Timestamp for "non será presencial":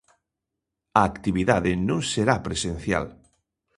1.87-3.05